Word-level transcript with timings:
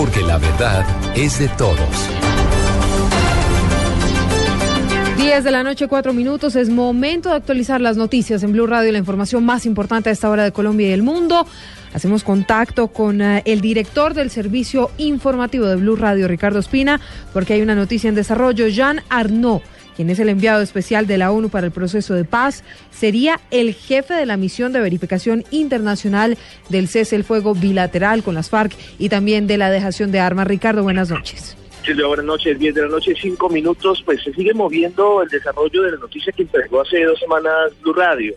Porque 0.00 0.22
la 0.22 0.38
verdad 0.38 0.82
es 1.14 1.38
de 1.38 1.48
todos. 1.58 1.76
10 5.18 5.44
de 5.44 5.50
la 5.50 5.62
noche, 5.62 5.88
4 5.88 6.14
minutos. 6.14 6.56
Es 6.56 6.70
momento 6.70 7.28
de 7.28 7.34
actualizar 7.34 7.82
las 7.82 7.98
noticias 7.98 8.42
en 8.42 8.52
Blue 8.52 8.66
Radio, 8.66 8.92
la 8.92 8.96
información 8.96 9.44
más 9.44 9.66
importante 9.66 10.08
a 10.08 10.12
esta 10.12 10.30
hora 10.30 10.44
de 10.44 10.52
Colombia 10.52 10.88
y 10.88 10.92
el 10.92 11.02
mundo. 11.02 11.46
Hacemos 11.92 12.24
contacto 12.24 12.88
con 12.88 13.20
eh, 13.20 13.42
el 13.44 13.60
director 13.60 14.14
del 14.14 14.30
servicio 14.30 14.90
informativo 14.96 15.66
de 15.66 15.76
Blue 15.76 15.96
Radio, 15.96 16.28
Ricardo 16.28 16.60
Espina, 16.60 16.98
porque 17.34 17.52
hay 17.52 17.60
una 17.60 17.74
noticia 17.74 18.08
en 18.08 18.14
desarrollo. 18.14 18.68
Jean 18.68 19.02
Arnaud, 19.10 19.60
quien 20.00 20.08
es 20.08 20.18
el 20.18 20.30
enviado 20.30 20.62
especial 20.62 21.06
de 21.06 21.18
la 21.18 21.30
ONU 21.30 21.50
para 21.50 21.66
el 21.66 21.72
proceso 21.72 22.14
de 22.14 22.24
paz, 22.24 22.64
sería 22.90 23.38
el 23.50 23.74
jefe 23.74 24.14
de 24.14 24.24
la 24.24 24.38
misión 24.38 24.72
de 24.72 24.80
verificación 24.80 25.44
internacional 25.50 26.38
del 26.70 26.88
cese 26.88 27.16
el 27.16 27.22
fuego 27.22 27.54
bilateral 27.54 28.22
con 28.22 28.34
las 28.34 28.48
FARC 28.48 28.72
y 28.98 29.10
también 29.10 29.46
de 29.46 29.58
la 29.58 29.70
dejación 29.70 30.10
de 30.10 30.18
armas. 30.18 30.46
Ricardo, 30.46 30.84
buenas 30.84 31.10
noches. 31.10 31.54
Silvia, 31.84 32.06
buenas 32.06 32.24
noches. 32.24 32.58
10 32.58 32.74
de 32.76 32.80
la 32.80 32.88
noche, 32.88 33.12
5 33.14 33.50
minutos. 33.50 34.02
Pues 34.02 34.22
se 34.22 34.32
sigue 34.32 34.54
moviendo 34.54 35.20
el 35.20 35.28
desarrollo 35.28 35.82
de 35.82 35.90
la 35.90 35.98
noticia 35.98 36.32
que 36.32 36.44
entregó 36.44 36.80
hace 36.80 37.04
dos 37.04 37.20
semanas 37.20 37.78
Blue 37.82 37.92
Radio. 37.92 38.32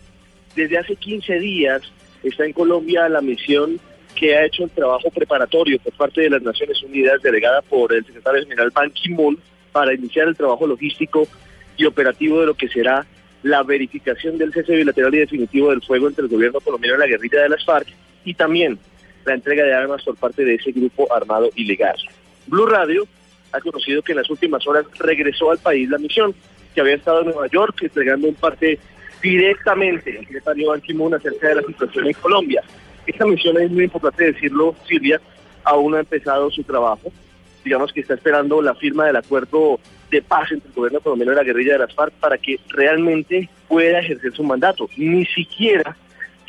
Desde 0.54 0.76
hace 0.76 0.96
15 0.96 1.38
días 1.38 1.80
está 2.22 2.44
en 2.44 2.52
Colombia 2.52 3.08
la 3.08 3.22
misión 3.22 3.80
que 4.14 4.36
ha 4.36 4.44
hecho 4.44 4.64
el 4.64 4.70
trabajo 4.70 5.08
preparatorio 5.08 5.78
por 5.78 5.94
parte 5.94 6.20
de 6.20 6.28
las 6.28 6.42
Naciones 6.42 6.82
Unidas, 6.82 7.22
delegada 7.22 7.62
por 7.62 7.90
el 7.94 8.04
secretario 8.04 8.42
general 8.42 8.70
Ban 8.70 8.90
Ki-moon, 8.90 9.38
para 9.72 9.94
iniciar 9.94 10.28
el 10.28 10.36
trabajo 10.36 10.66
logístico 10.66 11.26
y 11.76 11.84
operativo 11.84 12.40
de 12.40 12.46
lo 12.46 12.54
que 12.54 12.68
será 12.68 13.06
la 13.42 13.62
verificación 13.62 14.38
del 14.38 14.52
cese 14.52 14.74
bilateral 14.74 15.14
y 15.14 15.18
definitivo 15.18 15.70
del 15.70 15.82
fuego 15.82 16.08
entre 16.08 16.24
el 16.24 16.30
gobierno 16.30 16.60
colombiano 16.60 16.96
y 16.96 17.00
la 17.00 17.06
guerrilla 17.06 17.42
de 17.42 17.48
las 17.50 17.64
FARC 17.64 17.88
y 18.24 18.34
también 18.34 18.78
la 19.24 19.34
entrega 19.34 19.64
de 19.64 19.74
armas 19.74 20.02
por 20.02 20.16
parte 20.16 20.44
de 20.44 20.54
ese 20.54 20.72
grupo 20.72 21.12
armado 21.14 21.50
ilegal. 21.54 21.96
Blue 22.46 22.66
Radio 22.66 23.06
ha 23.52 23.60
conocido 23.60 24.02
que 24.02 24.12
en 24.12 24.18
las 24.18 24.30
últimas 24.30 24.66
horas 24.66 24.86
regresó 24.98 25.50
al 25.50 25.58
país 25.58 25.88
la 25.88 25.98
misión, 25.98 26.34
que 26.74 26.80
había 26.80 26.94
estado 26.94 27.20
en 27.20 27.26
Nueva 27.26 27.46
York 27.48 27.76
entregando 27.82 28.28
un 28.28 28.34
parte 28.34 28.78
directamente 29.22 30.18
al 30.18 30.26
secretario 30.26 30.70
Ban 30.70 30.80
Ki-moon 30.80 31.14
acerca 31.14 31.48
de 31.48 31.54
la 31.56 31.62
situación 31.62 32.06
en 32.06 32.12
Colombia. 32.14 32.62
Esta 33.06 33.26
misión 33.26 33.60
es 33.60 33.70
muy 33.70 33.84
importante 33.84 34.32
decirlo, 34.32 34.74
Silvia, 34.86 35.20
aún 35.64 35.94
ha 35.94 36.00
empezado 36.00 36.50
su 36.50 36.62
trabajo. 36.62 37.12
Digamos 37.64 37.92
que 37.92 38.00
está 38.00 38.14
esperando 38.14 38.60
la 38.60 38.74
firma 38.74 39.06
del 39.06 39.16
acuerdo 39.16 39.80
de 40.10 40.22
paz 40.22 40.52
entre 40.52 40.68
el 40.68 40.74
gobierno 40.74 41.00
colombiano 41.00 41.32
y 41.32 41.36
la 41.36 41.42
guerrilla 41.42 41.72
de 41.72 41.78
las 41.80 41.94
FARC 41.94 42.12
para 42.14 42.38
que 42.38 42.60
realmente 42.68 43.48
pueda 43.68 44.00
ejercer 44.00 44.32
su 44.34 44.44
mandato. 44.44 44.88
Ni 44.96 45.24
siquiera 45.26 45.96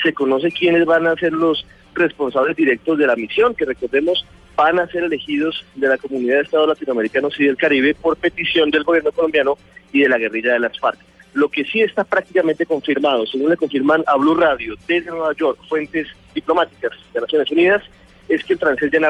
se 0.03 0.13
conoce 0.13 0.51
quiénes 0.51 0.85
van 0.85 1.07
a 1.07 1.15
ser 1.15 1.33
los 1.33 1.65
responsables 1.93 2.55
directos 2.55 2.97
de 2.97 3.07
la 3.07 3.15
misión, 3.15 3.55
que 3.55 3.65
recordemos 3.65 4.25
van 4.55 4.79
a 4.79 4.87
ser 4.87 5.03
elegidos 5.03 5.65
de 5.75 5.87
la 5.87 5.97
comunidad 5.97 6.35
de 6.35 6.41
Estados 6.43 6.67
Latinoamericanos 6.67 7.39
y 7.39 7.45
del 7.45 7.57
Caribe 7.57 7.95
por 7.95 8.17
petición 8.17 8.69
del 8.71 8.83
gobierno 8.83 9.11
colombiano 9.11 9.57
y 9.91 10.01
de 10.01 10.09
la 10.09 10.17
guerrilla 10.17 10.53
de 10.53 10.59
las 10.59 10.79
FARC. 10.79 10.99
Lo 11.33 11.49
que 11.49 11.65
sí 11.65 11.81
está 11.81 12.03
prácticamente 12.05 12.65
confirmado, 12.65 13.25
según 13.25 13.49
le 13.49 13.57
confirman 13.57 14.03
a 14.07 14.15
Blue 14.15 14.35
Radio 14.35 14.75
desde 14.87 15.11
Nueva 15.11 15.33
York, 15.33 15.59
fuentes 15.67 16.07
diplomáticas 16.33 16.91
de 17.13 17.21
Naciones 17.21 17.51
Unidas, 17.51 17.83
es 18.29 18.43
que 18.45 18.53
el 18.53 18.59
francés 18.59 18.91
Jean 18.91 19.03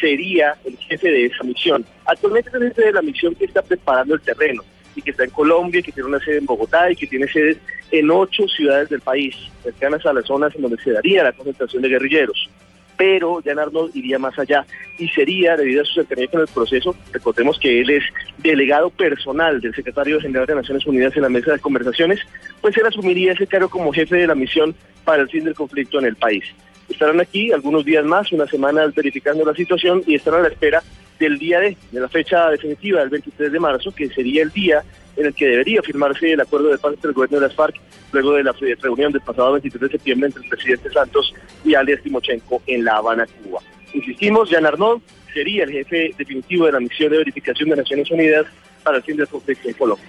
sería 0.00 0.56
el 0.64 0.76
jefe 0.76 1.10
de 1.10 1.26
esa 1.26 1.44
misión. 1.44 1.84
Actualmente 2.04 2.50
es 2.50 2.54
el 2.54 2.68
jefe 2.68 2.82
de 2.86 2.92
la 2.92 3.02
misión 3.02 3.34
que 3.34 3.44
está 3.44 3.62
preparando 3.62 4.14
el 4.14 4.20
terreno 4.20 4.62
y 4.94 5.02
que 5.02 5.10
está 5.10 5.24
en 5.24 5.30
Colombia, 5.30 5.82
que 5.82 5.92
tiene 5.92 6.08
una 6.08 6.20
sede 6.20 6.38
en 6.38 6.46
Bogotá 6.46 6.90
y 6.90 6.96
que 6.96 7.06
tiene 7.06 7.28
sedes 7.28 7.58
en 7.90 8.10
ocho 8.10 8.48
ciudades 8.48 8.88
del 8.88 9.00
país, 9.00 9.36
cercanas 9.62 10.04
a 10.06 10.12
las 10.12 10.26
zonas 10.26 10.54
en 10.54 10.62
donde 10.62 10.82
se 10.82 10.92
daría 10.92 11.24
la 11.24 11.32
concentración 11.32 11.82
de 11.82 11.88
guerrilleros. 11.88 12.48
Pero 12.96 13.42
Jan 13.44 13.58
Arnold 13.58 13.94
iría 13.94 14.18
más 14.18 14.38
allá 14.38 14.64
y 14.98 15.08
sería, 15.08 15.54
debido 15.56 15.82
a 15.82 15.84
su 15.84 15.94
cercanía 15.94 16.28
con 16.28 16.40
el 16.40 16.46
proceso, 16.46 16.96
recordemos 17.12 17.58
que 17.58 17.82
él 17.82 17.90
es 17.90 18.04
delegado 18.38 18.88
personal 18.88 19.60
del 19.60 19.74
secretario 19.74 20.18
general 20.18 20.46
de 20.46 20.54
Naciones 20.54 20.86
Unidas 20.86 21.14
en 21.14 21.22
la 21.22 21.28
mesa 21.28 21.52
de 21.52 21.58
conversaciones, 21.58 22.20
pues 22.62 22.74
él 22.78 22.86
asumiría 22.86 23.32
ese 23.32 23.46
cargo 23.46 23.68
como 23.68 23.92
jefe 23.92 24.16
de 24.16 24.26
la 24.26 24.34
misión 24.34 24.74
para 25.04 25.22
el 25.22 25.28
fin 25.28 25.44
del 25.44 25.54
conflicto 25.54 25.98
en 25.98 26.06
el 26.06 26.16
país. 26.16 26.44
Estarán 26.88 27.20
aquí 27.20 27.52
algunos 27.52 27.84
días 27.84 28.04
más, 28.04 28.30
unas 28.32 28.50
semanas 28.50 28.94
verificando 28.94 29.44
la 29.44 29.54
situación 29.54 30.02
y 30.06 30.14
estarán 30.14 30.40
a 30.40 30.42
la 30.44 30.48
espera 30.48 30.82
del 31.18 31.38
día 31.38 31.60
de, 31.60 31.76
de 31.90 32.00
la 32.00 32.08
fecha 32.08 32.50
definitiva 32.50 33.00
del 33.00 33.08
23 33.08 33.52
de 33.52 33.60
marzo, 33.60 33.92
que 33.92 34.08
sería 34.08 34.42
el 34.42 34.50
día 34.50 34.84
en 35.16 35.26
el 35.26 35.34
que 35.34 35.46
debería 35.46 35.82
firmarse 35.82 36.32
el 36.32 36.40
acuerdo 36.40 36.68
de 36.68 36.78
paz 36.78 36.94
entre 36.94 37.08
el 37.08 37.14
gobierno 37.14 37.40
de 37.40 37.46
las 37.46 37.56
FARC 37.56 37.76
luego 38.12 38.32
de 38.32 38.44
la 38.44 38.54
reunión 38.80 39.12
del 39.12 39.22
pasado 39.22 39.52
23 39.52 39.80
de 39.80 39.88
septiembre 39.88 40.26
entre 40.28 40.42
el 40.42 40.48
presidente 40.48 40.90
Santos 40.90 41.34
y 41.64 41.74
alias 41.74 42.02
Timochenko 42.02 42.62
en 42.66 42.84
La 42.84 42.96
Habana, 42.96 43.26
Cuba. 43.26 43.60
Insistimos, 43.92 44.50
Jan 44.50 44.66
Arnaud 44.66 45.00
sería 45.32 45.64
el 45.64 45.72
jefe 45.72 46.14
definitivo 46.16 46.66
de 46.66 46.72
la 46.72 46.80
misión 46.80 47.10
de 47.10 47.18
verificación 47.18 47.70
de 47.70 47.76
Naciones 47.76 48.10
Unidas 48.10 48.46
para 48.82 48.98
el 48.98 49.02
fin 49.02 49.16
del 49.16 49.28
conflicto 49.28 49.68
en 49.68 49.74
Colombia. 49.74 50.06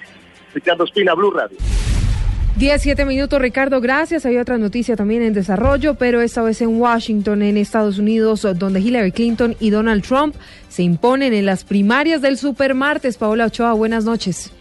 Ricardo 0.53 0.83
Espina, 0.83 1.13
Blue 1.13 1.31
Radio. 1.31 1.57
17 2.57 3.05
minutos, 3.05 3.39
Ricardo, 3.39 3.79
gracias. 3.81 4.25
Hay 4.25 4.37
otra 4.37 4.57
noticia 4.57 4.95
también 4.95 5.21
en 5.21 5.31
desarrollo, 5.31 5.93
pero 5.93 6.21
esta 6.21 6.41
vez 6.41 6.59
en 6.61 6.81
Washington, 6.81 7.43
en 7.43 7.55
Estados 7.55 7.99
Unidos, 7.99 8.47
donde 8.55 8.79
Hillary 8.79 9.11
Clinton 9.11 9.55
y 9.59 9.69
Donald 9.69 10.03
Trump 10.03 10.35
se 10.67 10.81
imponen 10.81 11.35
en 11.35 11.45
las 11.45 11.63
primarias 11.63 12.19
del 12.23 12.35
supermartes. 12.35 13.17
Paola 13.17 13.45
Ochoa, 13.45 13.73
buenas 13.73 14.05
noches. 14.05 14.51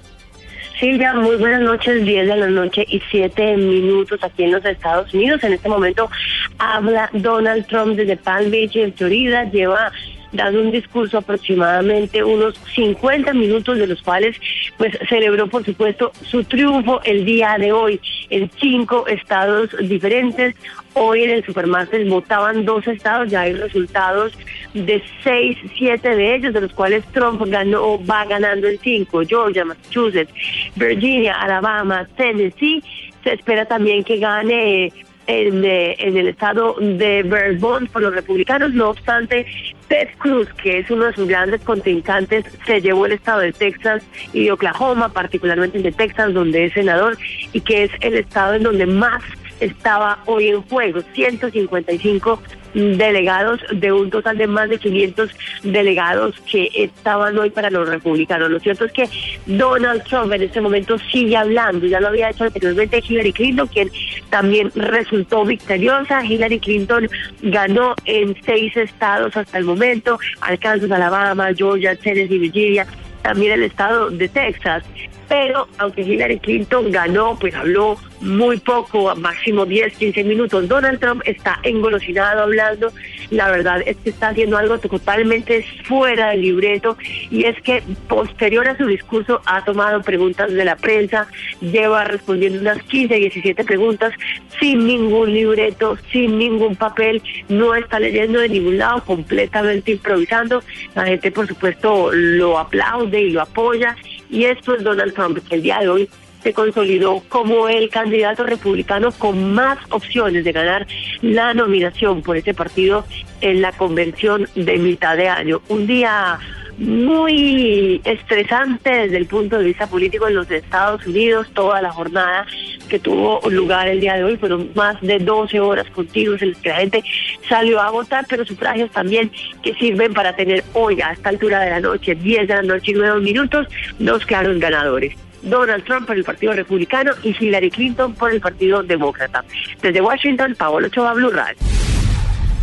Silvia, 0.79 1.15
muy 1.15 1.37
buenas 1.37 1.63
noches, 1.63 2.05
10 2.05 2.29
de 2.29 2.37
la 2.37 2.49
noche 2.49 2.85
y 2.87 3.01
7 3.11 3.57
minutos 3.57 4.23
aquí 4.23 4.43
en 4.43 4.53
los 4.53 4.63
Estados 4.67 5.15
Unidos. 5.15 5.43
En 5.43 5.55
este 5.55 5.71
momento 5.71 6.11
habla 6.59 7.09
Donald 7.15 7.67
Trump 7.67 7.97
desde 7.97 8.19
Palm 8.19 8.51
Beach, 8.51 8.77
en 8.77 8.93
Florida. 8.93 9.45
Lleva 9.45 9.91
dando 10.33 10.61
un 10.61 10.71
discurso 10.71 11.19
aproximadamente 11.19 12.23
unos 12.23 12.59
50 12.75 13.33
minutos 13.33 13.79
de 13.79 13.87
los 13.87 14.03
cuales 14.03 14.37
pues 14.77 14.99
celebró 15.09 15.49
por 15.49 15.65
supuesto 15.65 16.13
su 16.23 16.45
triunfo 16.45 17.01
el 17.05 17.25
día 17.25 17.57
de 17.59 17.73
hoy 17.73 18.01
en 18.31 18.51
cinco 18.59 19.07
estados 19.07 19.71
diferentes. 19.81 20.55
Hoy 20.95 21.25
en 21.25 21.31
el 21.31 21.45
supermarket 21.45 22.09
votaban 22.09 22.65
dos 22.65 22.87
estados, 22.87 23.31
ya 23.31 23.43
hay 23.43 23.53
resultados 23.53 24.33
de 24.73 25.03
seis, 25.23 25.59
siete 25.77 26.17
de 26.17 26.35
ellos, 26.35 26.55
de 26.55 26.63
los 26.63 26.73
cuales 26.73 27.05
Trump 27.13 27.43
ganó, 27.47 28.03
va 28.05 28.25
ganando 28.25 28.67
en 28.67 28.79
cinco, 28.79 29.23
Georgia, 29.27 29.65
Massachusetts, 29.65 30.33
Virginia, 30.75 31.35
Alabama, 31.35 32.07
Tennessee. 32.17 32.83
Se 33.23 33.35
espera 33.35 33.67
también 33.67 34.05
que 34.05 34.19
gane 34.19 34.93
en, 35.27 35.65
en, 35.65 36.17
el 36.17 36.29
estado 36.29 36.77
de 36.81 37.23
Vermont 37.23 37.91
por 37.91 38.03
los 38.03 38.15
republicanos. 38.15 38.73
No 38.75 38.91
obstante, 38.91 39.47
Ted 39.89 40.09
Cruz, 40.19 40.49
que 40.63 40.79
es 40.79 40.91
uno 40.91 41.07
de 41.07 41.13
sus 41.15 41.29
grandes 41.29 41.61
contrincantes, 41.63 42.45
se 42.67 42.81
llevó 42.81 43.07
el 43.07 43.13
estado 43.13 43.41
de 43.41 43.53
Texas 43.53 44.03
y 44.33 44.51
Oklahoma, 44.51 45.13
particularmente 45.13 45.79
el 45.79 45.85
de 45.85 45.93
Texas, 45.93 46.33
donde 46.35 46.67
es 46.67 46.73
senador 46.73 47.17
y 47.53 47.61
que 47.61 47.85
es 47.85 47.91
el 48.01 48.15
estado 48.15 48.55
en 48.55 48.63
donde 48.63 48.87
más 48.87 49.23
estaba 49.61 50.19
hoy 50.27 50.49
en 50.49 50.63
juego. 50.63 51.01
155 51.15 52.43
delegados 52.77 53.61
de 53.73 53.91
un 53.91 54.11
total 54.11 54.37
de 54.37 54.47
más 54.47 54.69
de 54.69 54.79
500 54.79 55.31
delegados 55.63 56.35
que 56.51 56.69
estaban 56.75 57.39
hoy 57.39 57.49
para 57.49 57.71
los 57.71 57.89
republicanos. 57.89 58.51
Lo 58.51 58.61
cierto 58.61 58.85
es 58.85 58.93
que 58.93 59.09
Donald 59.47 60.05
Trump 60.05 60.31
en 60.33 60.43
este 60.43 60.61
momento 60.61 60.99
sigue 61.11 61.37
hablando, 61.37 61.87
ya 61.87 62.01
lo 62.01 62.09
había 62.09 62.29
hecho 62.29 62.45
anteriormente 62.45 63.03
Hillary 63.07 63.33
Clinton, 63.33 63.67
quien 63.69 63.91
también 64.29 64.71
resultó 64.75 65.45
victoriosa. 65.45 66.23
Hillary 66.23 66.59
Clinton 66.61 67.09
ganó 67.41 67.95
en 68.05 68.37
seis 68.45 68.77
estados 68.77 69.35
hasta 69.37 69.57
el 69.57 69.65
momento, 69.65 70.19
Arkansas, 70.43 70.91
Alabama, 70.91 71.49
Georgia, 71.57 71.97
Tennessee, 71.97 72.39
Virginia, 72.39 72.87
también 73.23 73.53
el 73.53 73.63
estado 73.63 74.11
de 74.11 74.29
Texas. 74.29 74.85
Pero 75.29 75.69
aunque 75.79 76.03
Hillary 76.03 76.39
Clinton 76.39 76.91
ganó, 76.91 77.37
pues 77.39 77.55
habló 77.55 77.99
muy 78.21 78.59
poco, 78.59 79.15
máximo 79.17 79.67
10, 79.67 79.97
15 79.97 80.25
minutos. 80.25 80.69
Donald 80.69 81.01
Trump 81.01 81.23
está 81.25 81.59
engolosinado 81.63 82.43
hablando. 82.43 82.93
La 83.31 83.51
verdad 83.51 83.83
es 83.85 83.97
que 83.99 84.11
está 84.11 84.29
haciendo 84.29 84.57
algo 84.57 84.79
totalmente 84.79 85.65
fuera 85.85 86.31
del 86.31 86.43
libreto 86.43 86.97
y 87.31 87.45
es 87.45 87.61
que 87.63 87.83
posterior 88.09 88.69
a 88.69 88.77
su 88.77 88.87
discurso 88.87 89.43
ha 89.47 89.65
tomado 89.65 90.01
preguntas 90.03 90.53
de 90.53 90.65
la 90.65 90.77
prensa, 90.77 91.27
lleva 91.61 92.05
respondiendo 92.05 92.61
unas 92.61 92.83
15, 92.85 93.17
17 93.17 93.65
preguntas 93.65 94.13
sin 94.61 94.87
ningún 94.87 95.33
libreto, 95.33 95.99
sin 96.13 96.39
ningún 96.39 96.77
papel, 96.77 97.21
no 97.49 97.75
está 97.75 97.99
leyendo 97.99 98.41
de 98.41 98.49
ningún 98.49 98.79
lado, 98.79 99.03
completamente 99.05 99.93
improvisando. 99.93 100.63
La 100.95 101.05
gente, 101.05 101.31
por 101.31 101.47
supuesto, 101.47 102.11
lo 102.13 102.59
aplaude 102.59 103.21
y 103.23 103.31
lo 103.31 103.43
apoya 103.43 103.97
y 104.31 104.45
esto 104.45 104.75
es 104.75 104.83
Donald 104.83 105.15
Trump, 105.15 105.39
que 105.49 105.57
el 105.57 105.63
día 105.63 105.81
de 105.81 105.89
hoy 105.89 106.09
se 106.43 106.53
consolidó 106.53 107.23
como 107.29 107.69
el 107.69 107.89
candidato 107.89 108.45
republicano 108.45 109.11
con 109.11 109.53
más 109.53 109.79
opciones 109.91 110.45
de 110.45 110.53
ganar 110.53 110.87
la 111.21 111.53
nominación 111.55 112.23
por 112.23 112.37
ese 112.37 112.55
partido 112.55 113.05
en 113.41 113.61
la 113.61 113.73
convención 113.73 114.49
de 114.55 114.79
mitad 114.79 115.17
de 115.17 115.29
año. 115.29 115.61
Un 115.69 115.89
día 115.89 116.39
muy 116.79 118.01
estresante 118.05 118.91
desde 118.91 119.17
el 119.17 119.27
punto 119.27 119.59
de 119.59 119.65
vista 119.65 119.87
político 119.87 120.29
en 120.29 120.35
los 120.35 120.51
Estados 120.51 121.07
Unidos, 121.07 121.49
toda 121.55 121.81
la 121.81 121.91
jornada 121.91 122.47
que 122.89 122.99
tuvo 122.99 123.41
lugar 123.51 123.89
el 123.89 124.01
día 124.01 124.15
de 124.15 124.25
hoy, 124.25 124.37
fueron 124.37 124.71
más 124.75 125.01
de 125.01 125.19
12 125.19 125.59
horas 125.61 125.89
continuas 125.91 126.43
en 126.43 126.51
las 126.51 126.59
que 126.59 126.69
la 126.69 126.77
gente 126.77 127.05
salió 127.49 127.81
a 127.81 127.91
votar, 127.91 128.27
pero 128.29 128.45
sufragios 128.45 128.91
también 128.91 129.31
que 129.63 129.75
sirven 129.75 130.15
para 130.15 130.37
tener 130.37 130.63
hoy 130.73 131.01
a 131.01 131.13
esta 131.13 131.31
altura 131.31 131.61
de 131.61 131.71
la 131.71 131.81
noche, 131.81 132.15
10 132.15 132.49
de 132.49 132.55
la 132.55 132.63
noche 132.63 132.93
y 132.93 132.95
9 132.95 133.21
minutos, 133.21 133.67
los 133.99 134.25
claros 134.27 134.59
ganadores. 134.59 135.15
Donald 135.43 135.85
Trump 135.85 136.07
por 136.07 136.17
el 136.17 136.25
Partido 136.25 136.53
Republicano 136.53 137.13
y 137.23 137.35
Hillary 137.39 137.71
Clinton 137.71 138.15
por 138.15 138.33
el 138.33 138.41
Partido 138.41 138.83
Demócrata. 138.83 139.45
Desde 139.81 140.01
Washington, 140.01 140.55
Paolo 140.59 140.89
Chova, 140.89 141.15
Blue 141.15 141.31
Radio. 141.31 141.76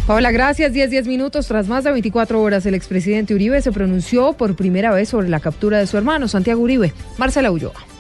Paola, 0.07 0.31
gracias. 0.31 0.73
10, 0.73 0.89
10 0.89 1.07
minutos. 1.07 1.47
Tras 1.47 1.67
más 1.67 1.85
de 1.85 1.91
24 1.91 2.41
horas, 2.41 2.65
el 2.65 2.75
expresidente 2.75 3.33
Uribe 3.33 3.61
se 3.61 3.71
pronunció 3.71 4.33
por 4.33 4.55
primera 4.55 4.91
vez 4.91 5.09
sobre 5.09 5.29
la 5.29 5.39
captura 5.39 5.77
de 5.77 5.87
su 5.87 5.97
hermano, 5.97 6.27
Santiago 6.27 6.61
Uribe. 6.61 6.93
Marcela 7.17 7.51
Ulloa. 7.51 7.92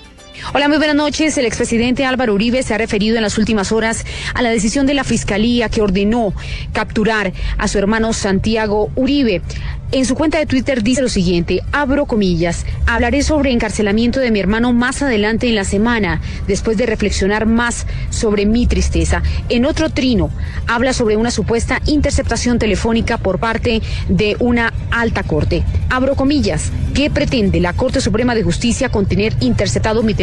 Hola, 0.53 0.67
muy 0.67 0.77
buenas 0.77 0.95
noches. 0.95 1.37
El 1.37 1.45
expresidente 1.45 2.05
Álvaro 2.05 2.33
Uribe 2.33 2.63
se 2.63 2.73
ha 2.73 2.77
referido 2.79 3.17
en 3.17 3.21
las 3.21 3.37
últimas 3.37 3.71
horas 3.71 4.03
a 4.33 4.41
la 4.41 4.49
decisión 4.49 4.87
de 4.87 4.95
la 4.95 5.03
Fiscalía 5.03 5.69
que 5.69 5.81
ordenó 5.81 6.33
capturar 6.73 7.33
a 7.57 7.67
su 7.67 7.77
hermano 7.77 8.13
Santiago 8.13 8.91
Uribe. 8.95 9.43
En 9.91 10.05
su 10.05 10.15
cuenta 10.15 10.39
de 10.39 10.47
Twitter 10.47 10.81
dice 10.81 11.03
lo 11.03 11.07
siguiente, 11.07 11.61
abro 11.71 12.07
comillas, 12.07 12.65
hablaré 12.87 13.21
sobre 13.21 13.51
encarcelamiento 13.51 14.19
de 14.19 14.31
mi 14.31 14.39
hermano 14.39 14.73
más 14.73 15.03
adelante 15.03 15.47
en 15.47 15.53
la 15.53 15.65
semana, 15.65 16.19
después 16.47 16.77
de 16.77 16.87
reflexionar 16.87 17.45
más 17.45 17.85
sobre 18.09 18.47
mi 18.47 18.65
tristeza. 18.65 19.21
En 19.49 19.65
otro 19.65 19.91
trino, 19.91 20.31
habla 20.65 20.93
sobre 20.93 21.15
una 21.15 21.29
supuesta 21.29 21.79
interceptación 21.85 22.57
telefónica 22.57 23.19
por 23.19 23.37
parte 23.37 23.83
de 24.09 24.35
una 24.39 24.73
alta 24.89 25.21
corte. 25.21 25.63
Abro 25.91 26.15
comillas, 26.15 26.71
¿qué 26.95 27.11
pretende 27.11 27.59
la 27.59 27.73
Corte 27.73 28.01
Suprema 28.01 28.33
de 28.33 28.41
Justicia 28.41 28.89
con 28.89 29.05
tener 29.05 29.35
interceptado 29.41 30.01
mi 30.01 30.15
teléfono? 30.15 30.22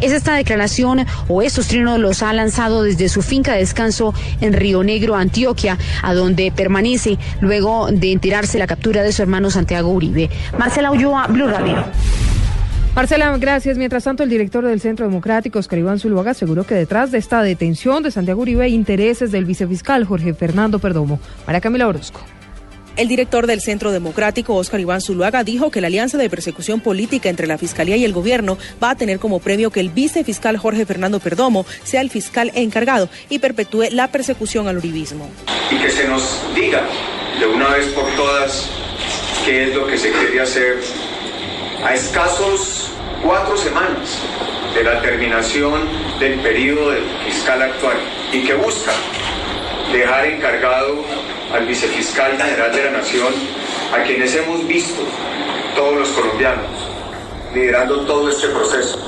Es 0.00 0.12
esta 0.12 0.34
declaración 0.34 1.04
o 1.28 1.42
estos 1.42 1.68
trinos 1.68 1.98
los 1.98 2.22
ha 2.22 2.32
lanzado 2.32 2.82
desde 2.84 3.08
su 3.08 3.22
finca 3.22 3.52
de 3.52 3.58
descanso 3.58 4.14
en 4.40 4.52
Río 4.52 4.82
Negro, 4.82 5.16
Antioquia, 5.16 5.78
a 6.02 6.14
donde 6.14 6.52
permanece 6.52 7.18
luego 7.40 7.88
de 7.90 8.12
enterarse 8.12 8.58
la 8.58 8.66
captura 8.66 9.02
de 9.02 9.12
su 9.12 9.22
hermano 9.22 9.50
Santiago 9.50 9.90
Uribe. 9.90 10.30
Marcela 10.58 10.90
Ulloa, 10.90 11.26
Blue 11.26 11.48
Radio. 11.48 11.84
Marcela, 12.94 13.36
gracias. 13.36 13.76
Mientras 13.76 14.04
tanto, 14.04 14.22
el 14.22 14.30
director 14.30 14.64
del 14.64 14.80
Centro 14.80 15.06
Democrático, 15.06 15.58
Oscar 15.58 15.78
Iván 15.78 15.98
Zuluaga, 15.98 16.30
aseguró 16.30 16.64
que 16.64 16.74
detrás 16.74 17.10
de 17.10 17.18
esta 17.18 17.42
detención 17.42 18.02
de 18.02 18.10
Santiago 18.10 18.40
Uribe 18.40 18.64
hay 18.64 18.74
intereses 18.74 19.32
del 19.32 19.44
vicefiscal 19.44 20.04
Jorge 20.04 20.32
Fernando 20.32 20.78
Perdomo. 20.78 21.20
María 21.46 21.60
Camila 21.60 21.88
Orozco. 21.88 22.20
El 22.96 23.08
director 23.08 23.46
del 23.46 23.60
Centro 23.60 23.92
Democrático, 23.92 24.54
Óscar 24.54 24.80
Iván 24.80 25.02
Zuluaga, 25.02 25.44
dijo 25.44 25.70
que 25.70 25.82
la 25.82 25.88
alianza 25.88 26.16
de 26.16 26.30
persecución 26.30 26.80
política 26.80 27.28
entre 27.28 27.46
la 27.46 27.58
Fiscalía 27.58 27.98
y 27.98 28.06
el 28.06 28.14
gobierno 28.14 28.56
va 28.82 28.88
a 28.88 28.94
tener 28.96 29.18
como 29.18 29.38
premio 29.38 29.70
que 29.70 29.80
el 29.80 29.90
vicefiscal 29.90 30.56
Jorge 30.56 30.86
Fernando 30.86 31.20
Perdomo 31.20 31.66
sea 31.84 32.00
el 32.00 32.08
fiscal 32.08 32.50
encargado 32.54 33.10
y 33.28 33.38
perpetúe 33.38 33.90
la 33.90 34.08
persecución 34.08 34.66
al 34.66 34.78
uribismo. 34.78 35.28
Y 35.70 35.76
que 35.76 35.90
se 35.90 36.08
nos 36.08 36.40
diga 36.54 36.88
de 37.38 37.46
una 37.46 37.68
vez 37.68 37.86
por 37.88 38.10
todas 38.16 38.66
qué 39.44 39.64
es 39.64 39.74
lo 39.74 39.86
que 39.86 39.98
se 39.98 40.10
quiere 40.12 40.40
hacer 40.40 40.78
a 41.84 41.94
escasos 41.94 42.92
cuatro 43.22 43.58
semanas 43.58 44.20
de 44.74 44.84
la 44.84 45.02
terminación 45.02 45.82
del 46.18 46.40
periodo 46.40 46.92
del 46.92 47.04
fiscal 47.26 47.60
actual 47.60 47.98
y 48.32 48.42
que 48.42 48.54
busca 48.54 48.92
dejar 49.92 50.26
encargado 50.28 51.04
al 51.56 51.66
vicefiscal 51.66 52.36
general 52.36 52.72
de 52.72 52.84
la 52.84 52.90
Nación, 52.90 53.32
a 53.92 54.02
quienes 54.02 54.34
hemos 54.34 54.66
visto 54.66 55.02
todos 55.74 55.96
los 55.96 56.08
colombianos 56.10 56.66
liderando 57.54 58.04
todo 58.04 58.28
este 58.28 58.48
proceso 58.48 58.98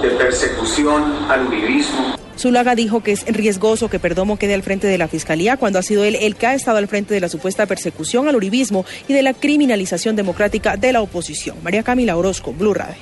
de 0.00 0.08
persecución 0.10 1.26
al 1.28 1.46
uribismo. 1.46 2.16
Zulaga 2.38 2.74
dijo 2.74 3.02
que 3.02 3.12
es 3.12 3.26
riesgoso 3.26 3.88
que 3.88 3.98
Perdomo 3.98 4.38
quede 4.38 4.54
al 4.54 4.62
frente 4.62 4.86
de 4.86 4.98
la 4.98 5.08
Fiscalía 5.08 5.56
cuando 5.56 5.78
ha 5.78 5.82
sido 5.82 6.04
él 6.04 6.16
el 6.20 6.36
que 6.36 6.46
ha 6.46 6.54
estado 6.54 6.78
al 6.78 6.88
frente 6.88 7.14
de 7.14 7.20
la 7.20 7.28
supuesta 7.28 7.66
persecución 7.66 8.26
al 8.28 8.36
uribismo 8.36 8.84
y 9.06 9.12
de 9.12 9.22
la 9.22 9.34
criminalización 9.34 10.16
democrática 10.16 10.76
de 10.76 10.92
la 10.92 11.02
oposición. 11.02 11.58
María 11.62 11.82
Camila 11.82 12.16
Orozco, 12.16 12.52
Blue 12.52 12.74
Radio. 12.74 12.96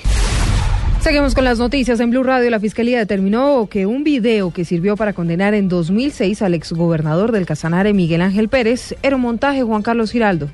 Seguimos 1.03 1.35
con 1.35 1.43
las 1.43 1.59
noticias. 1.59 1.99
En 1.99 2.11
Blue 2.11 2.23
Radio, 2.23 2.49
la 2.49 2.61
Fiscalía 2.61 2.97
determinó 2.97 3.67
que 3.69 3.85
un 3.85 4.05
video 4.05 4.51
que 4.51 4.63
sirvió 4.63 4.95
para 4.95 5.11
condenar 5.11 5.53
en 5.53 5.67
2006 5.67 6.41
al 6.41 6.53
exgobernador 6.53 7.33
del 7.33 7.45
Casanare, 7.45 7.91
Miguel 7.91 8.21
Ángel 8.21 8.47
Pérez, 8.47 8.95
era 9.03 9.17
un 9.17 9.23
montaje 9.23 9.63
Juan 9.63 9.81
Carlos 9.81 10.13
Giraldo. 10.13 10.49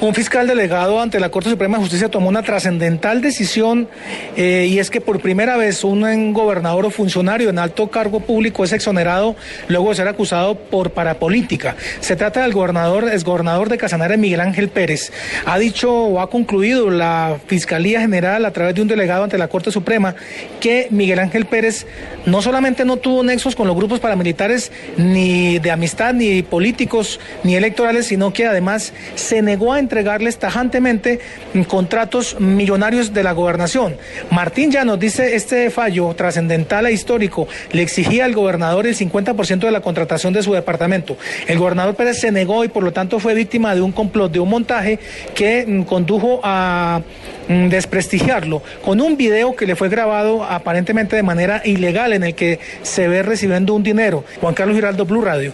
Un 0.00 0.12
fiscal 0.12 0.48
delegado 0.48 1.00
ante 1.00 1.20
la 1.20 1.30
Corte 1.30 1.48
Suprema 1.48 1.76
de 1.76 1.84
Justicia 1.84 2.08
tomó 2.08 2.28
una 2.28 2.42
trascendental 2.42 3.22
decisión 3.22 3.88
eh, 4.36 4.66
y 4.68 4.80
es 4.80 4.90
que 4.90 5.00
por 5.00 5.20
primera 5.20 5.56
vez 5.56 5.84
un 5.84 6.32
gobernador 6.32 6.86
o 6.86 6.90
funcionario 6.90 7.48
en 7.48 7.60
alto 7.60 7.88
cargo 7.88 8.18
público 8.18 8.64
es 8.64 8.72
exonerado 8.72 9.36
luego 9.68 9.90
de 9.90 9.94
ser 9.94 10.08
acusado 10.08 10.56
por 10.56 10.90
parapolítica. 10.90 11.76
Se 12.00 12.16
trata 12.16 12.42
del 12.42 12.52
gobernador, 12.52 13.08
exgobernador 13.08 13.68
de 13.68 13.78
Casanare, 13.78 14.16
Miguel 14.16 14.40
Ángel 14.40 14.68
Pérez. 14.68 15.12
Ha 15.46 15.58
dicho 15.58 15.92
o 15.92 16.20
ha 16.20 16.28
concluido 16.28 16.90
la 16.90 17.38
Fiscalía 17.46 18.00
General 18.00 18.44
a 18.44 18.50
través 18.50 18.74
de 18.74 18.82
un 18.82 18.88
delegado 18.88 19.22
ante 19.22 19.38
la 19.38 19.48
Corte 19.48 19.70
Suprema 19.70 20.16
que 20.60 20.88
Miguel 20.90 21.20
Ángel 21.20 21.46
Pérez 21.46 21.86
no 22.26 22.42
solamente 22.42 22.84
no 22.84 22.96
tuvo 22.96 23.22
nexos 23.22 23.54
con 23.54 23.68
los 23.68 23.76
grupos 23.76 24.00
paramilitares 24.00 24.72
ni 24.96 25.60
de 25.60 25.70
amistad, 25.70 26.14
ni 26.14 26.42
políticos, 26.42 27.20
ni 27.44 27.54
electorales, 27.54 28.06
sino 28.06 28.32
que 28.32 28.46
además 28.46 28.92
se 29.14 29.40
negó 29.40 29.72
a 29.72 29.83
entregarles 29.84 30.38
tajantemente 30.38 31.20
contratos 31.68 32.40
millonarios 32.40 33.12
de 33.12 33.22
la 33.22 33.32
gobernación. 33.32 33.96
Martín 34.30 34.70
ya 34.70 34.84
nos 34.84 34.98
dice 34.98 35.36
este 35.36 35.70
fallo 35.70 36.12
trascendental 36.14 36.86
e 36.86 36.92
histórico 36.92 37.46
le 37.72 37.82
exigía 37.82 38.24
al 38.24 38.34
gobernador 38.34 38.86
el 38.86 38.96
50% 38.96 39.60
de 39.60 39.70
la 39.70 39.80
contratación 39.80 40.32
de 40.32 40.42
su 40.42 40.52
departamento. 40.52 41.16
El 41.46 41.58
gobernador 41.58 41.94
Pérez 41.94 42.18
se 42.18 42.32
negó 42.32 42.64
y 42.64 42.68
por 42.68 42.82
lo 42.82 42.92
tanto 42.92 43.18
fue 43.18 43.34
víctima 43.34 43.74
de 43.74 43.80
un 43.80 43.92
complot, 43.92 44.32
de 44.32 44.40
un 44.40 44.48
montaje 44.48 44.98
que 45.34 45.64
mm, 45.66 45.82
condujo 45.82 46.40
a 46.42 47.02
mm, 47.48 47.68
desprestigiarlo 47.68 48.62
con 48.82 49.00
un 49.00 49.16
video 49.16 49.54
que 49.54 49.66
le 49.66 49.76
fue 49.76 49.88
grabado 49.88 50.44
aparentemente 50.44 51.16
de 51.16 51.22
manera 51.22 51.62
ilegal 51.64 52.12
en 52.12 52.24
el 52.24 52.34
que 52.34 52.58
se 52.82 53.08
ve 53.08 53.22
recibiendo 53.22 53.74
un 53.74 53.82
dinero. 53.82 54.24
Juan 54.40 54.54
Carlos 54.54 54.76
Giraldo, 54.76 55.04
Blue 55.04 55.22
Radio. 55.22 55.52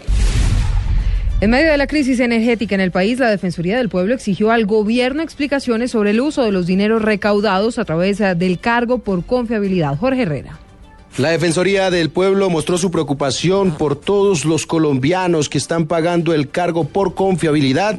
En 1.40 1.48
medio 1.48 1.70
de 1.70 1.78
la 1.78 1.86
crisis 1.86 2.20
energética 2.20 2.74
en 2.74 2.82
el 2.82 2.90
país, 2.90 3.18
la 3.18 3.30
Defensoría 3.30 3.78
del 3.78 3.88
Pueblo 3.88 4.12
exigió 4.12 4.50
al 4.50 4.66
gobierno 4.66 5.22
explicaciones 5.22 5.90
sobre 5.90 6.10
el 6.10 6.20
uso 6.20 6.44
de 6.44 6.52
los 6.52 6.66
dineros 6.66 7.00
recaudados 7.00 7.78
a 7.78 7.86
través 7.86 8.18
del 8.18 8.58
cargo 8.58 8.98
por 8.98 9.24
confiabilidad. 9.24 9.96
Jorge 9.96 10.22
Herrera. 10.22 10.58
La 11.16 11.30
Defensoría 11.30 11.90
del 11.90 12.10
Pueblo 12.10 12.48
mostró 12.50 12.78
su 12.78 12.90
preocupación 12.90 13.72
por 13.72 13.96
todos 13.96 14.44
los 14.44 14.64
colombianos 14.64 15.48
que 15.48 15.58
están 15.58 15.86
pagando 15.86 16.32
el 16.32 16.50
cargo 16.50 16.84
por 16.84 17.14
confiabilidad 17.14 17.98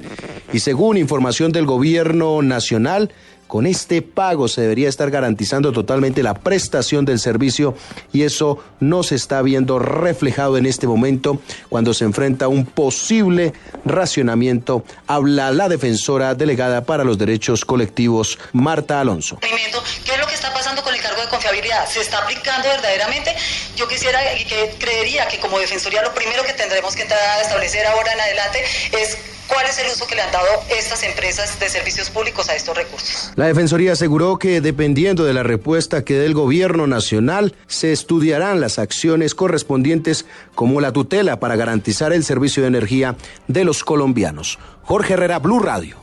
y 0.54 0.60
según 0.60 0.98
información 0.98 1.52
del 1.52 1.66
gobierno 1.66 2.42
nacional, 2.42 3.12
con 3.52 3.68
este 3.68 4.02
pago 4.02 4.48
se 4.48 4.62
debería 4.62 4.88
estar 4.88 5.12
garantizando 5.12 5.74
totalmente 5.74 6.24
la 6.24 6.36
prestación 6.36 7.04
del 7.04 7.20
servicio 7.20 7.76
y 8.14 8.22
eso 8.22 8.60
no 8.80 9.04
se 9.04 9.16
está 9.16 9.42
viendo 9.42 9.78
reflejado 9.78 10.58
en 10.58 10.66
este 10.66 10.88
momento 10.88 11.42
cuando 11.68 11.94
se 11.94 12.06
enfrenta 12.06 12.48
un 12.48 12.66
posible 12.66 13.52
racionamiento. 13.84 14.86
Habla 15.06 15.52
la 15.52 15.68
defensora 15.68 16.34
delegada 16.34 16.86
para 16.86 17.04
los 17.04 17.18
derechos 17.18 17.66
colectivos, 17.66 18.40
Marta 18.54 19.02
Alonso. 19.02 19.38
¿Qué 19.42 19.48
es 19.50 20.18
lo 20.18 20.28
que 20.28 20.34
está 20.34 20.54
pasando 20.54 20.82
con 20.82 20.96
el 20.96 21.02
confiabilidad? 21.32 21.90
¿Se 21.90 22.02
está 22.02 22.20
aplicando 22.20 22.70
verdaderamente? 22.70 23.36
Yo 23.76 23.88
quisiera 23.88 24.20
y 24.38 24.46
que 24.46 24.76
creería 24.78 25.28
que 25.28 25.40
como 25.40 25.58
defensoría 25.58 26.04
lo 26.04 26.14
primero 26.14 26.44
que 26.44 26.54
tendremos 26.54 26.96
que 26.96 27.04
establecer 27.42 27.88
ahora 27.88 28.14
en 28.14 28.22
adelante 28.22 28.64
es 28.92 29.18
cuál 29.48 29.66
es 29.66 29.80
el 29.80 29.88
uso 29.92 30.08
que 30.08 30.16
le 30.16 30.22
han 30.22 30.32
dado 30.32 30.48
estas 30.70 31.04
empresas 31.04 31.60
de 31.60 31.70
servicios 31.70 32.10
públicos 32.10 32.50
a 32.50 32.56
estos 32.56 32.76
recursos. 32.76 33.32
La 33.36 33.48
Defensoría 33.48 33.94
aseguró 33.94 34.38
que 34.38 34.62
dependiendo 34.62 35.26
de 35.26 35.34
la 35.34 35.44
respuesta 35.44 36.06
que 36.06 36.14
dé 36.14 36.26
el 36.26 36.34
gobierno 36.34 36.88
nacional, 36.88 37.56
se 37.68 37.92
estudiarán 37.92 38.62
las 38.62 38.80
acciones 38.80 39.36
correspondientes 39.36 40.26
como 40.56 40.80
la 40.80 40.94
tutela 40.94 41.40
para 41.40 41.56
garantizar 41.56 42.14
el 42.14 42.24
servicio 42.24 42.64
de 42.64 42.70
energía 42.70 43.16
de 43.48 43.64
los 43.66 43.84
colombianos. 43.84 44.58
Jorge 44.84 45.14
Herrera, 45.14 45.40
Blue 45.40 45.60
Radio. 45.60 45.98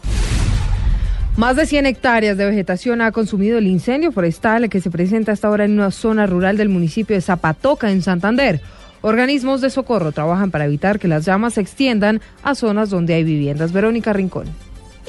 Más 1.38 1.54
de 1.54 1.66
100 1.66 1.86
hectáreas 1.86 2.36
de 2.36 2.46
vegetación 2.46 3.00
ha 3.00 3.12
consumido 3.12 3.58
el 3.58 3.68
incendio 3.68 4.10
forestal 4.10 4.68
que 4.68 4.80
se 4.80 4.90
presenta 4.90 5.30
hasta 5.30 5.46
ahora 5.46 5.66
en 5.66 5.74
una 5.74 5.92
zona 5.92 6.26
rural 6.26 6.56
del 6.56 6.68
municipio 6.68 7.14
de 7.14 7.22
Zapatoca, 7.22 7.92
en 7.92 8.02
Santander. 8.02 8.60
Organismos 9.02 9.60
de 9.60 9.70
socorro 9.70 10.10
trabajan 10.10 10.50
para 10.50 10.64
evitar 10.64 10.98
que 10.98 11.06
las 11.06 11.24
llamas 11.24 11.54
se 11.54 11.60
extiendan 11.60 12.20
a 12.42 12.56
zonas 12.56 12.90
donde 12.90 13.14
hay 13.14 13.22
viviendas. 13.22 13.70
Verónica 13.70 14.12
Rincón. 14.12 14.46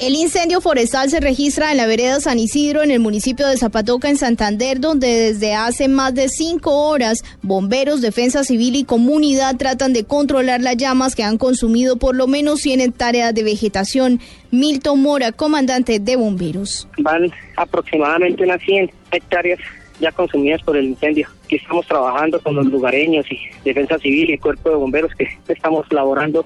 El 0.00 0.14
incendio 0.14 0.62
forestal 0.62 1.10
se 1.10 1.20
registra 1.20 1.70
en 1.70 1.76
la 1.76 1.86
vereda 1.86 2.20
San 2.20 2.38
Isidro, 2.38 2.82
en 2.82 2.90
el 2.90 3.00
municipio 3.00 3.46
de 3.46 3.58
Zapatoca, 3.58 4.08
en 4.08 4.16
Santander, 4.16 4.80
donde 4.80 5.06
desde 5.06 5.52
hace 5.52 5.88
más 5.88 6.14
de 6.14 6.30
cinco 6.30 6.88
horas 6.88 7.22
bomberos, 7.42 8.00
defensa 8.00 8.42
civil 8.42 8.76
y 8.76 8.84
comunidad 8.84 9.58
tratan 9.58 9.92
de 9.92 10.04
controlar 10.04 10.62
las 10.62 10.78
llamas 10.78 11.14
que 11.14 11.22
han 11.22 11.36
consumido 11.36 11.98
por 11.98 12.16
lo 12.16 12.26
menos 12.26 12.60
100 12.60 12.80
hectáreas 12.80 13.34
de 13.34 13.42
vegetación. 13.42 14.20
Milton 14.50 15.02
Mora, 15.02 15.32
comandante 15.32 15.98
de 15.98 16.16
bomberos. 16.16 16.88
Van 16.96 17.30
aproximadamente 17.56 18.42
unas 18.42 18.62
100 18.62 18.90
hectáreas 19.12 19.60
ya 20.00 20.10
consumidas 20.12 20.62
por 20.62 20.78
el 20.78 20.86
incendio. 20.86 21.28
Aquí 21.50 21.56
estamos 21.56 21.84
trabajando 21.84 22.40
con 22.40 22.54
los 22.54 22.66
lugareños 22.66 23.26
y 23.28 23.36
Defensa 23.64 23.98
Civil 23.98 24.30
y 24.30 24.38
Cuerpo 24.38 24.70
de 24.70 24.76
Bomberos 24.76 25.10
que 25.16 25.26
estamos 25.48 25.84
laborando 25.90 26.44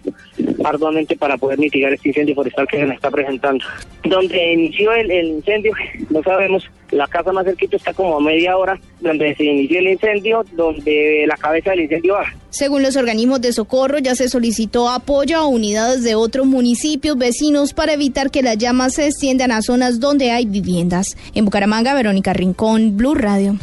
arduamente 0.65 1.15
para 1.15 1.37
poder 1.37 1.59
mitigar 1.59 1.93
este 1.93 2.09
incendio 2.09 2.35
forestal 2.35 2.67
que 2.67 2.79
se 2.79 2.87
nos 2.87 2.95
está 2.95 3.11
presentando. 3.11 3.63
Donde 4.05 4.53
inició 4.55 4.95
el, 4.95 5.11
el 5.11 5.27
incendio, 5.27 5.75
no 6.09 6.23
sabemos, 6.23 6.71
la 6.91 7.07
casa 7.07 7.33
más 7.33 7.45
cerquita 7.45 7.77
está 7.77 7.93
como 7.93 8.17
a 8.17 8.21
media 8.21 8.57
hora 8.57 8.81
donde 9.03 9.35
se 9.37 9.45
inició 9.45 9.81
el 9.81 9.89
incendio, 9.89 10.43
donde 10.53 11.27
la 11.29 11.37
cabeza 11.37 11.73
del 11.73 11.81
incendio 11.81 12.15
va. 12.15 12.25
Según 12.49 12.83
los 12.83 12.97
organismos 12.97 13.43
de 13.43 13.53
socorro, 13.53 13.99
ya 13.99 14.15
se 14.15 14.31
solicitó 14.31 14.89
apoyo 14.89 15.37
a 15.37 15.47
unidades 15.47 16.03
de 16.03 16.15
otros 16.15 16.47
municipios 16.47 17.19
vecinos 17.19 17.75
para 17.75 17.93
evitar 17.93 18.31
que 18.31 18.43
las 18.43 18.57
llamas 18.57 18.95
se 18.95 19.05
extiendan 19.09 19.53
a 19.53 19.61
zonas 19.61 20.01
donde 20.01 20.31
hay 20.31 20.47
viviendas. 20.47 21.15
En 21.35 21.45
Bucaramanga, 21.45 21.93
Verónica 21.93 22.33
Rincón, 22.33 22.97
Blue 22.97 23.15
Radio. 23.15 23.59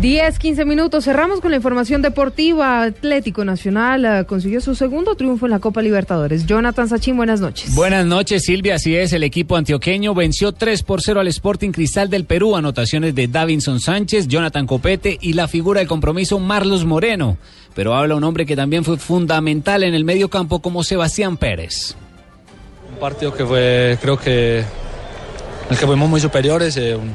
10, 0.00 0.38
15 0.38 0.64
minutos. 0.64 1.04
Cerramos 1.04 1.40
con 1.40 1.50
la 1.50 1.58
información 1.58 2.00
deportiva. 2.00 2.84
Atlético 2.84 3.44
Nacional 3.44 4.22
uh, 4.22 4.26
consiguió 4.26 4.62
su 4.62 4.74
segundo 4.74 5.14
triunfo 5.14 5.44
en 5.44 5.50
la 5.50 5.58
Copa 5.58 5.82
Libertadores. 5.82 6.46
Jonathan 6.46 6.88
Sachin, 6.88 7.18
buenas 7.18 7.42
noches. 7.42 7.74
Buenas 7.74 8.06
noches, 8.06 8.44
Silvia. 8.44 8.76
Así 8.76 8.96
es, 8.96 9.12
el 9.12 9.24
equipo 9.24 9.58
antioqueño 9.58 10.14
venció 10.14 10.52
3 10.52 10.84
por 10.84 11.02
0 11.02 11.20
al 11.20 11.28
Sporting 11.28 11.70
Cristal 11.70 12.08
del 12.08 12.24
Perú. 12.24 12.56
Anotaciones 12.56 13.14
de 13.14 13.28
Davinson 13.28 13.78
Sánchez, 13.78 14.26
Jonathan 14.26 14.66
Copete 14.66 15.18
y 15.20 15.34
la 15.34 15.48
figura 15.48 15.80
del 15.80 15.88
compromiso 15.88 16.38
Marlos 16.38 16.86
Moreno. 16.86 17.36
Pero 17.74 17.94
habla 17.94 18.14
un 18.14 18.24
hombre 18.24 18.46
que 18.46 18.56
también 18.56 18.84
fue 18.84 18.96
fundamental 18.96 19.82
en 19.82 19.92
el 19.92 20.06
medio 20.06 20.30
campo 20.30 20.60
como 20.60 20.82
Sebastián 20.82 21.36
Pérez. 21.36 21.94
Un 22.90 22.98
partido 22.98 23.34
que 23.34 23.44
fue, 23.44 23.98
creo 24.00 24.18
que, 24.18 24.60
en 24.60 24.66
el 25.68 25.76
que 25.76 25.86
fuimos 25.86 26.08
muy 26.08 26.20
superiores. 26.20 26.74
Eh, 26.78 26.96
un 26.96 27.12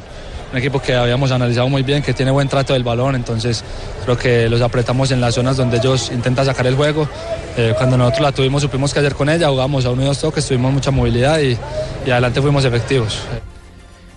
un 0.52 0.58
equipo 0.58 0.82
que 0.82 0.94
habíamos 0.94 1.32
analizado 1.32 1.68
muy 1.70 1.84
bien, 1.84 2.02
que 2.02 2.14
tiene 2.14 2.32
buen 2.32 2.48
trato 2.48 2.74
del 2.74 2.84
balón, 2.84 3.16
entonces 3.16 3.64
creo 4.04 4.18
que 4.18 4.50
los 4.50 4.62
apretamos 4.62 5.12
en 5.12 5.22
las 5.22 5.36
zonas 5.36 5.58
donde 5.58 5.78
ellos 5.78 6.12
intentan 6.12 6.46
sacar 6.46 6.68
el 6.68 6.76
juego. 6.76 7.08
Eh, 7.58 7.74
cuando 7.78 7.98
nosotros 7.98 8.22
la 8.22 8.32
tuvimos 8.32 8.62
supimos 8.62 8.94
qué 8.94 9.00
hacer 9.00 9.16
con 9.16 9.30
ella, 9.30 9.50
jugamos 9.50 9.86
a 9.86 9.92
uno 9.92 10.04
y 10.04 10.06
dos 10.06 10.20
toques, 10.20 10.46
tuvimos 10.46 10.72
mucha 10.74 10.92
movilidad 10.92 11.40
y, 11.40 11.58
y 12.06 12.12
adelante 12.12 12.42
fuimos 12.42 12.66
efectivos. 12.66 13.20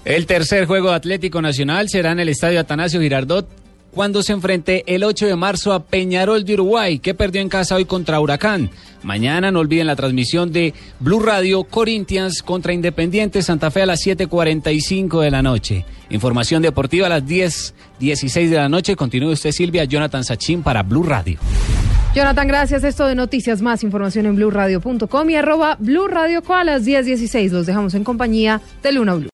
El 0.04 0.26
tercer 0.26 0.66
juego 0.66 0.90
de 0.90 0.96
Atlético 0.96 1.42
Nacional 1.42 1.88
será 1.88 2.12
en 2.12 2.20
el 2.20 2.28
Estadio 2.28 2.60
Atanasio 2.60 3.00
Girardot 3.00 3.48
cuando 3.90 4.22
se 4.22 4.32
enfrente 4.32 4.84
el 4.86 5.04
8 5.04 5.26
de 5.26 5.36
marzo 5.36 5.72
a 5.72 5.82
Peñarol 5.82 6.44
de 6.44 6.54
Uruguay, 6.54 6.98
que 6.98 7.14
perdió 7.14 7.40
en 7.40 7.48
casa 7.48 7.74
hoy 7.74 7.84
contra 7.84 8.20
Huracán. 8.20 8.70
Mañana 9.02 9.50
no 9.50 9.60
olviden 9.60 9.86
la 9.86 9.96
transmisión 9.96 10.52
de 10.52 10.74
Blue 11.00 11.20
Radio 11.20 11.64
Corinthians 11.64 12.42
contra 12.42 12.72
Independiente 12.72 13.42
Santa 13.42 13.70
Fe 13.70 13.82
a 13.82 13.86
las 13.86 14.00
7:45 14.00 15.20
de 15.20 15.30
la 15.30 15.42
noche. 15.42 15.84
Información 16.10 16.62
deportiva 16.62 17.06
a 17.06 17.10
las 17.10 17.24
10:16 17.24 18.50
de 18.50 18.56
la 18.56 18.68
noche. 18.68 18.96
Continúe 18.96 19.32
usted, 19.32 19.52
Silvia, 19.52 19.84
Jonathan 19.84 20.24
Sachin 20.24 20.62
para 20.62 20.82
Blue 20.82 21.02
Radio. 21.02 21.38
Jonathan, 22.14 22.48
gracias. 22.48 22.84
Esto 22.84 23.06
de 23.06 23.14
noticias, 23.14 23.62
más 23.62 23.84
información 23.84 24.26
en 24.26 24.34
blueradio.com 24.34 25.30
y 25.30 25.36
arroba 25.36 25.76
Blue 25.78 26.08
Radio 26.08 26.42
a 26.48 26.64
las 26.64 26.84
10:16. 26.84 27.52
Los 27.52 27.66
dejamos 27.66 27.94
en 27.94 28.02
compañía 28.02 28.60
de 28.82 28.92
Luna 28.92 29.14
Blue. 29.14 29.26